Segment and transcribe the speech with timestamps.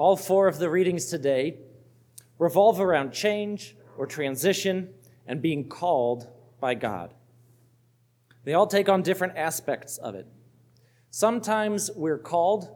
[0.00, 1.58] All four of the readings today
[2.38, 4.94] revolve around change or transition
[5.26, 6.26] and being called
[6.58, 7.12] by God.
[8.44, 10.26] They all take on different aspects of it.
[11.10, 12.74] Sometimes we're called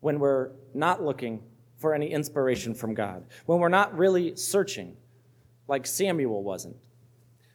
[0.00, 1.42] when we're not looking
[1.76, 4.96] for any inspiration from God, when we're not really searching,
[5.68, 6.78] like Samuel wasn't.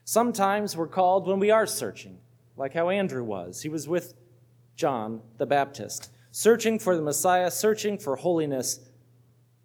[0.04, 2.20] Sometimes we're called when we are searching,
[2.56, 3.64] like how Andrew was.
[3.64, 4.14] He was with
[4.76, 8.82] John the Baptist, searching for the Messiah, searching for holiness,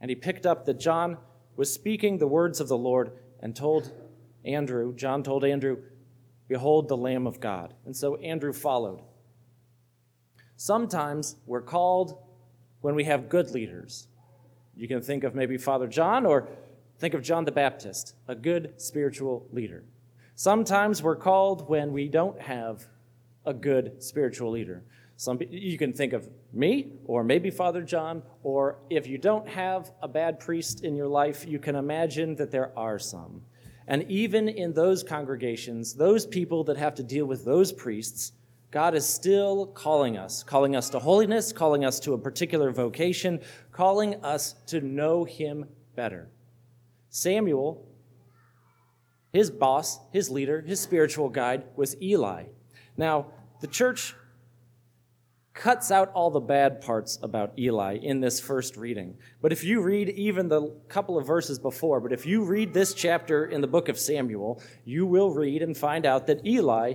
[0.00, 1.16] and he picked up that John
[1.56, 3.90] was speaking the words of the Lord and told
[4.44, 5.78] Andrew, John told Andrew,
[6.46, 7.74] Behold the Lamb of God.
[7.86, 9.00] And so Andrew followed.
[10.56, 12.16] Sometimes we're called
[12.82, 14.06] when we have good leaders.
[14.76, 16.46] You can think of maybe Father John or
[17.00, 19.82] think of John the Baptist, a good spiritual leader.
[20.36, 22.86] Sometimes we're called when we don't have
[23.44, 24.82] a good spiritual leader.
[25.16, 29.90] Some, you can think of me or maybe Father John, or if you don't have
[30.02, 33.42] a bad priest in your life, you can imagine that there are some.
[33.86, 38.32] And even in those congregations, those people that have to deal with those priests,
[38.70, 43.40] God is still calling us, calling us to holiness, calling us to a particular vocation,
[43.72, 45.66] calling us to know Him
[45.96, 46.30] better.
[47.10, 47.84] Samuel,
[49.32, 52.44] his boss, his leader, his spiritual guide was Eli.
[53.00, 53.28] Now,
[53.62, 54.14] the church
[55.54, 59.16] cuts out all the bad parts about Eli in this first reading.
[59.40, 62.92] But if you read even the couple of verses before, but if you read this
[62.92, 66.92] chapter in the book of Samuel, you will read and find out that Eli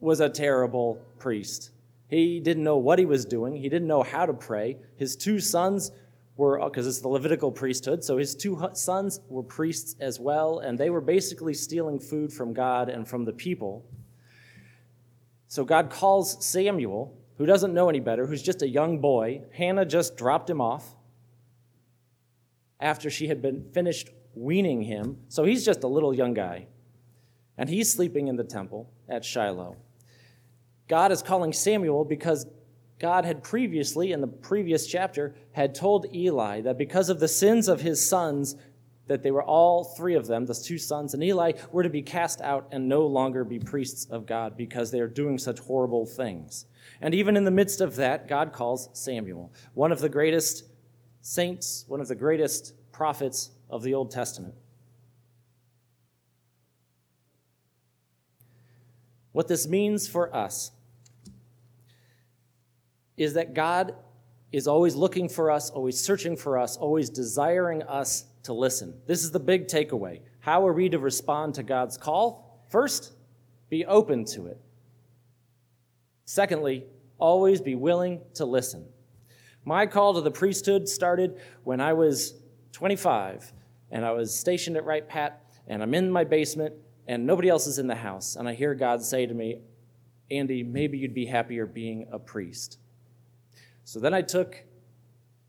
[0.00, 1.72] was a terrible priest.
[2.08, 4.78] He didn't know what he was doing, he didn't know how to pray.
[4.96, 5.92] His two sons
[6.38, 10.78] were, because it's the Levitical priesthood, so his two sons were priests as well, and
[10.78, 13.84] they were basically stealing food from God and from the people.
[15.54, 19.42] So God calls Samuel who doesn't know any better, who's just a young boy.
[19.52, 20.96] Hannah just dropped him off
[22.80, 25.18] after she had been finished weaning him.
[25.28, 26.66] So he's just a little young guy.
[27.56, 29.76] And he's sleeping in the temple at Shiloh.
[30.88, 32.48] God is calling Samuel because
[32.98, 37.68] God had previously, in the previous chapter, had told Eli that because of the sins
[37.68, 38.56] of his sons,
[39.06, 42.02] that they were all three of them, the two sons and Eli, were to be
[42.02, 46.06] cast out and no longer be priests of God because they are doing such horrible
[46.06, 46.66] things.
[47.00, 50.64] And even in the midst of that, God calls Samuel, one of the greatest
[51.20, 54.54] saints, one of the greatest prophets of the Old Testament.
[59.32, 60.70] What this means for us
[63.16, 63.94] is that God
[64.52, 68.94] is always looking for us, always searching for us, always desiring us to listen.
[69.06, 70.20] This is the big takeaway.
[70.40, 72.62] How are we to respond to God's call?
[72.70, 73.12] First,
[73.68, 74.60] be open to it.
[76.24, 76.84] Secondly,
[77.18, 78.86] always be willing to listen.
[79.64, 82.34] My call to the priesthood started when I was
[82.72, 83.52] 25
[83.90, 86.74] and I was stationed at Wright Pat and I'm in my basement
[87.06, 88.36] and nobody else is in the house.
[88.36, 89.60] And I hear God say to me,
[90.30, 92.78] Andy, maybe you'd be happier being a priest.
[93.84, 94.56] So then I took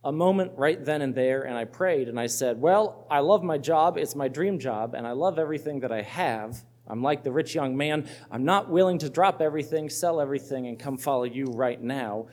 [0.05, 3.43] a moment right then and there and I prayed and I said, Well, I love
[3.43, 3.97] my job.
[3.97, 6.63] It's my dream job and I love everything that I have.
[6.87, 8.07] I'm like the rich young man.
[8.31, 12.27] I'm not willing to drop everything, sell everything, and come follow you right now.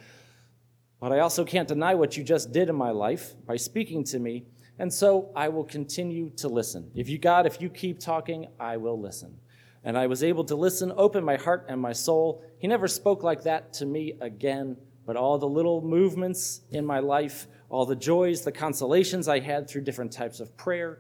[1.01, 4.19] But I also can't deny what you just did in my life by speaking to
[4.19, 4.45] me.
[4.79, 6.91] And so I will continue to listen.
[6.95, 9.39] If you, God, if you keep talking, I will listen.
[9.85, 12.45] And I was able to listen, open my heart and my soul.
[12.59, 17.01] He never spoke like that to me again, but all the little movements in my
[17.01, 20.99] life, all the joys, the consolations I had through different types of prayer,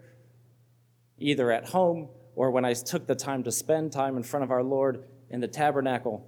[1.19, 4.50] either at home or when I took the time to spend time in front of
[4.50, 6.27] our Lord in the tabernacle,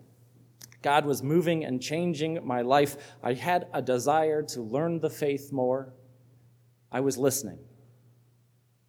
[0.83, 2.99] God was moving and changing my life.
[3.23, 5.95] I had a desire to learn the faith more.
[6.93, 7.59] I was listening.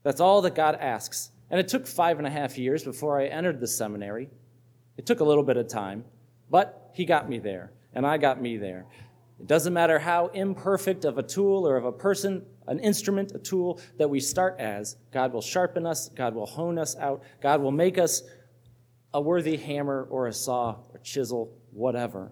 [0.03, 1.31] That's all that God asks.
[1.49, 4.29] And it took five and a half years before I entered the seminary.
[4.97, 6.03] It took a little bit of time,
[6.49, 8.87] but He got me there, and I got me there.
[9.39, 13.39] It doesn't matter how imperfect of a tool or of a person, an instrument, a
[13.39, 17.61] tool that we start as, God will sharpen us, God will hone us out, God
[17.61, 18.23] will make us
[19.13, 22.31] a worthy hammer or a saw or chisel, whatever.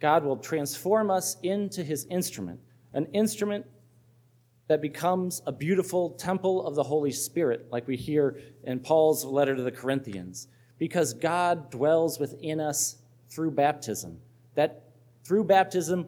[0.00, 2.60] God will transform us into his instrument,
[2.92, 3.66] an instrument
[4.68, 9.54] that becomes a beautiful temple of the Holy Spirit, like we hear in Paul's letter
[9.54, 10.48] to the Corinthians,
[10.78, 12.96] because God dwells within us
[13.28, 14.18] through baptism.
[14.54, 14.91] That
[15.24, 16.06] through baptism,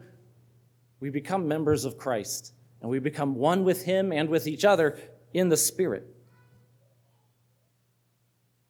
[0.99, 4.97] we become members of Christ and we become one with Him and with each other
[5.33, 6.07] in the Spirit.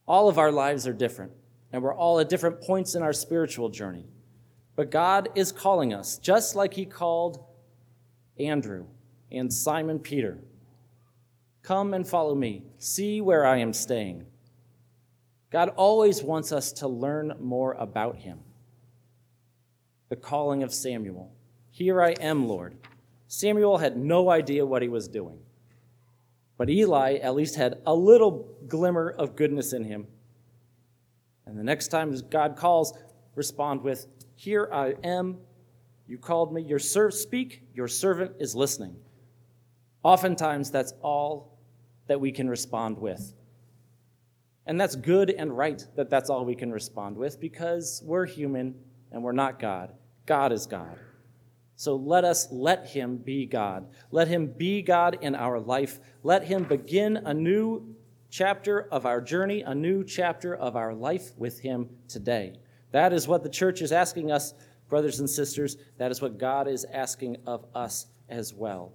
[0.07, 1.31] All of our lives are different,
[1.71, 4.05] and we're all at different points in our spiritual journey.
[4.75, 7.43] But God is calling us, just like He called
[8.39, 8.85] Andrew,
[9.31, 10.39] and Simon Peter.
[11.63, 12.63] Come and follow me.
[12.77, 14.25] See where I am staying.
[15.51, 18.39] God always wants us to learn more about him.
[20.09, 21.33] The calling of Samuel.
[21.71, 22.75] Here I am, Lord.
[23.27, 25.39] Samuel had no idea what he was doing.
[26.57, 30.07] But Eli at least had a little glimmer of goodness in him.
[31.45, 32.97] And the next time God calls,
[33.35, 35.37] respond with, Here I am.
[36.07, 36.61] You called me.
[36.61, 37.63] Your serv- speak.
[37.73, 38.95] Your servant is listening.
[40.03, 41.57] Oftentimes, that's all
[42.07, 43.33] that we can respond with.
[44.67, 48.75] And that's good and right that that's all we can respond with because we're human
[49.11, 49.93] and we're not God.
[50.25, 50.97] God is God.
[51.75, 53.87] So let us let him be God.
[54.11, 55.99] Let him be God in our life.
[56.23, 57.95] Let him begin a new
[58.29, 62.53] chapter of our journey, a new chapter of our life with him today.
[62.91, 64.53] That is what the church is asking us,
[64.87, 65.75] brothers and sisters.
[65.97, 68.93] That is what God is asking of us as well.